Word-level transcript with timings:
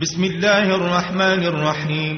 بسم 0.00 0.24
الله 0.24 0.74
الرحمن 0.74 1.42
الرحيم. 1.42 2.16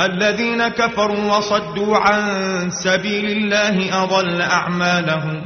الذين 0.00 0.68
كفروا 0.68 1.36
وصدوا 1.36 1.96
عن 1.96 2.22
سبيل 2.70 3.24
الله 3.24 4.02
أضل 4.02 4.42
أعمالهم. 4.42 5.42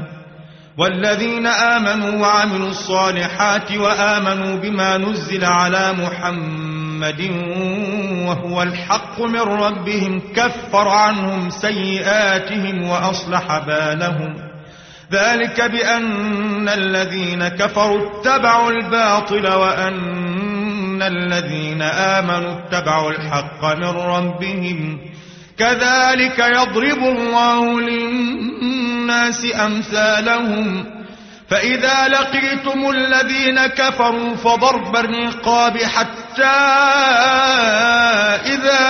والذين 0.78 1.46
آمنوا 1.46 2.20
وعملوا 2.20 2.68
الصالحات 2.68 3.72
وآمنوا 3.72 4.56
بما 4.56 4.98
نزل 4.98 5.44
على 5.44 5.92
محمد 5.92 7.30
وهو 8.26 8.62
الحق 8.62 9.20
من 9.20 9.40
ربهم 9.40 10.20
كفر 10.34 10.88
عنهم 10.88 11.50
سيئاتهم 11.50 12.82
وأصلح 12.82 13.58
بالهم. 13.58 14.34
ذلك 15.12 15.62
بأن 15.62 16.68
الذين 16.68 17.48
كفروا 17.48 18.00
اتبعوا 18.10 18.70
الباطل 18.70 19.46
وأن 19.46 20.31
الذين 21.06 21.82
آمنوا 21.82 22.58
اتبعوا 22.58 23.10
الحق 23.10 23.64
من 23.64 23.84
ربهم 23.88 24.98
كذلك 25.58 26.38
يضرب 26.38 27.04
الله 27.04 27.80
للناس 27.80 29.46
أمثالهم 29.54 30.84
فإذا 31.48 32.08
لقيتم 32.08 32.90
الذين 32.90 33.66
كفروا 33.66 34.36
فضرب 34.36 34.96
الرقاب 34.96 35.78
حتى 35.78 36.58
إذا 38.46 38.84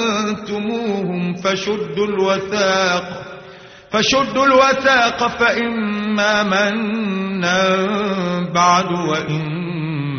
أثخنتموهم 0.00 1.34
فشدوا 1.34 2.06
الوثاق 2.06 3.04
فشدوا 3.90 4.46
الوثاق 4.46 5.26
فإما 5.28 6.42
منا 6.42 7.76
بعد 8.54 8.92
وإما 8.92 9.59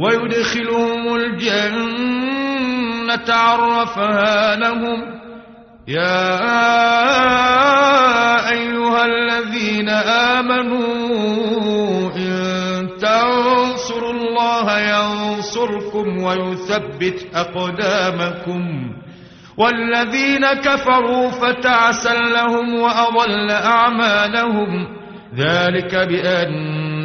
ويدخلهم 0.00 1.14
الجنة 1.16 2.40
عرفها 3.28 4.56
لهم. 4.56 5.20
يا 5.88 6.40
أيها 8.50 9.04
الذين 9.04 9.88
آمنوا 10.38 10.90
إن 12.16 12.88
تنصروا 13.00 14.12
الله 14.12 14.80
ينصركم 14.80 16.22
ويثبت 16.22 17.26
أقدامكم. 17.34 18.92
والذين 19.56 20.46
كفروا 20.46 21.30
فتعسا 21.30 22.14
لهم 22.14 22.74
وأضل 22.74 23.50
أعمالهم. 23.50 24.86
ذلك 25.36 25.94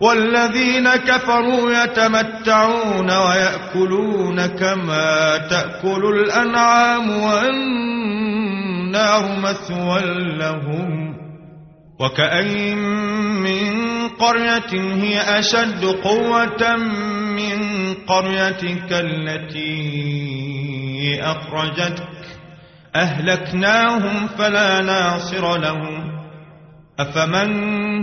والذين 0.00 0.88
كفروا 0.88 1.72
يتمتعون 1.72 3.10
ويأكلون 3.10 4.46
كما 4.46 5.38
تأكل 5.50 6.04
الأنعام 6.04 7.10
والنار 7.22 8.42
مثوى 9.38 10.00
لهم 10.38 11.10
وكأين 12.00 12.78
من 13.42 13.90
قرية 14.08 14.72
هي 14.94 15.38
أشد 15.38 15.84
قوة 15.84 16.76
من 17.36 17.58
قريتك 17.94 18.92
التي 18.92 20.00
أخرجتك. 21.22 22.08
أهلكناهم 22.96 24.26
فلا 24.38 24.80
ناصر 24.80 25.56
لهم. 25.56 26.10
أفمن 26.98 27.89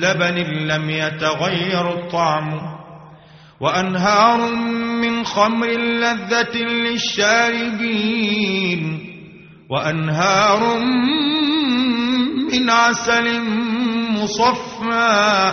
لبن 0.00 0.34
لم 0.66 0.90
يتغير 0.90 1.90
الطعم 1.90 2.60
وأنهار 3.60 4.54
من 5.02 5.24
خمر 5.24 5.66
لذة 5.78 6.56
للشاربين 7.80 9.06
وأنهار 9.70 10.78
من 12.52 12.70
عسل 12.70 13.40
مصفى 14.10 15.52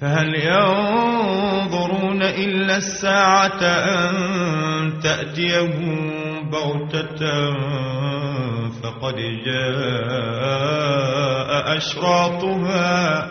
فهل 0.00 0.34
ينظرون 0.34 2.22
إلا 2.22 2.76
الساعة 2.76 3.62
أن 3.62 5.00
تأتيهم 5.02 6.10
بغتة 6.50 7.52
فقد 8.82 9.14
جاء 9.46 9.76
أشراطها 11.76 13.26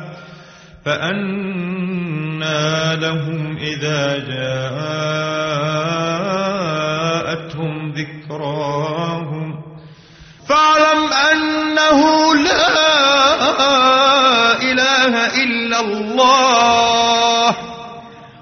فأنا 0.85 2.95
لهم 2.95 3.57
إذا 3.57 4.17
جاءتهم 4.27 4.93
ذكراهم 7.91 9.63
فاعلم 10.49 11.13
أنه 11.31 11.99
لا 12.35 12.83
إله 14.73 15.43
إلا 15.43 15.79
الله 15.79 16.42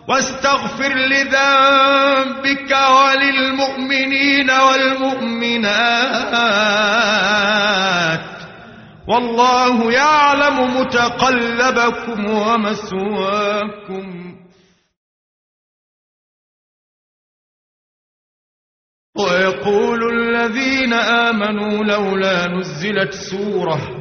واستغفر 0.07 0.95
لذنبك 0.95 2.71
وللمؤمنين 2.71 4.49
والمؤمنات. 4.51 6.21
والله 9.07 9.91
يعلم 9.91 10.77
متقلبكم 10.77 12.25
ومثواكم 12.25 14.05
ويقول 19.17 20.01
الذين 20.19 20.93
آمنوا 20.93 21.83
لولا 21.83 22.47
نزلت 22.47 23.13
سورة 23.13 24.00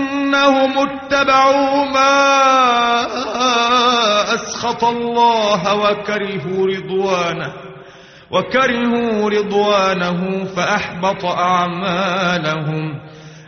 بأنهم 0.31 0.77
اتبعوا 0.77 1.85
ما 1.85 2.15
أسخط 4.35 4.83
الله 4.83 5.75
وكرهوا 5.75 6.67
رضوانه 6.67 7.53
وكرهوا 8.31 9.29
رضوانه 9.29 10.45
فأحبط 10.45 11.25
أعمالهم. 11.25 13.01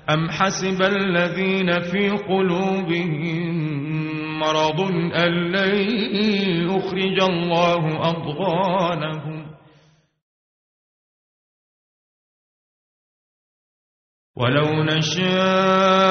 أم 0.10 0.30
حسب 0.30 0.82
الذين 0.82 1.80
في 1.80 2.10
قلوبهم 2.10 3.54
مرض 4.40 4.82
أن 5.16 5.32
لن 5.52 5.76
يخرج 6.72 7.22
الله 7.22 8.10
أضغانهم؟ 8.10 9.54
ولو 14.36 14.84
نشاء 14.84 16.03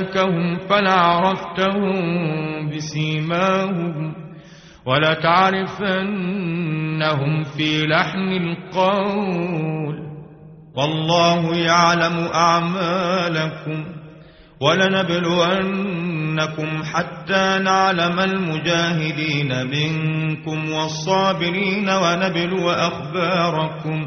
لأريناكهم 0.00 0.58
فلعرفتهم 0.68 1.94
بسيماهم 2.70 4.14
ولتعرفنهم 4.86 5.82
في 7.44 7.86
لحن 7.86 8.32
القول 8.32 10.10
والله 10.76 11.56
يعلم 11.56 12.28
أعمالكم 12.34 13.84
ولنبلونكم 14.60 15.90
حتى 16.84 17.58
نعلم 17.64 18.20
المجاهدين 18.20 19.66
منكم 19.66 20.72
والصابرين 20.72 21.88
ونبلو 21.90 22.70
أخباركم 22.70 24.06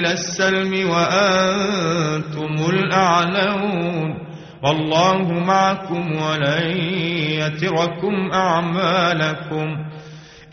إلى 0.00 0.12
السلم 0.12 0.90
وأنتم 0.90 2.54
الأعلون 2.70 4.14
والله 4.62 5.32
معكم 5.32 6.12
ولن 6.22 6.70
يتركم 7.40 8.30
أعمالكم 8.32 9.76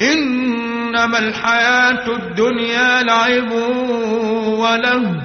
إنما 0.01 1.19
الحياة 1.19 2.07
الدنيا 2.15 3.03
لعب 3.03 3.51
وله 4.47 5.21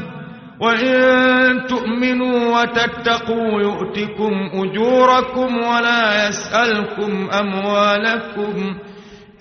وإن 0.60 1.66
تؤمنوا 1.66 2.60
وتتقوا 2.60 3.60
يؤتكم 3.62 4.32
أجوركم 4.54 5.56
ولا 5.56 6.28
يسألكم 6.28 7.30
أموالكم 7.30 8.74